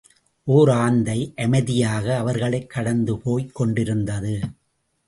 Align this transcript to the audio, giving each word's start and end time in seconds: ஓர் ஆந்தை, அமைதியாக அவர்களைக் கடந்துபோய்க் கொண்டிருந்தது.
ஓர் 0.43 0.69
ஆந்தை, 0.69 1.33
அமைதியாக 1.37 2.17
அவர்களைக் 2.17 2.73
கடந்துபோய்க் 2.75 3.51
கொண்டிருந்தது. 3.51 4.39